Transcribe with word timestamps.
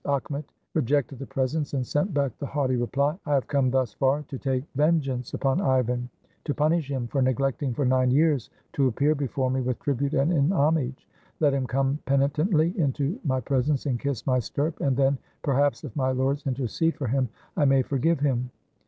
Akhmet 0.03 0.45
rejected 0.73 1.19
the 1.19 1.27
presents, 1.27 1.75
and 1.75 1.85
sent 1.85 2.11
back 2.11 2.35
the 2.39 2.45
haughty 2.47 2.75
reply:— 2.75 3.15
"I 3.27 3.35
have 3.35 3.45
come 3.45 3.69
thus 3.69 3.93
far 3.93 4.23
to 4.29 4.37
take 4.39 4.63
vengeance 4.73 5.35
upon 5.35 5.61
Ivan; 5.61 6.09
to 6.45 6.55
punish 6.55 6.89
him 6.89 7.05
for 7.05 7.21
neglecting 7.21 7.75
for 7.75 7.85
nine 7.85 8.09
years 8.09 8.49
to 8.73 8.87
appear 8.87 9.13
be 9.13 9.27
fore 9.27 9.51
me 9.51 9.61
with 9.61 9.77
tribute 9.77 10.15
and 10.15 10.31
in 10.33 10.51
homage. 10.51 11.07
Let 11.39 11.53
him 11.53 11.67
come 11.67 11.99
peni 12.07 12.31
tently 12.31 12.75
into 12.77 13.19
my 13.23 13.41
presence 13.41 13.85
and 13.85 13.99
kiss 13.99 14.25
my 14.25 14.39
stirrup, 14.39 14.79
and 14.81 14.97
then, 14.97 15.19
perhaps, 15.43 15.83
if 15.83 15.95
my 15.95 16.11
lords 16.11 16.47
intercede 16.47 16.95
for 16.95 17.05
him, 17.05 17.29
Imay 17.55 17.85
forgive 17.85 18.21
him. 18.21 18.49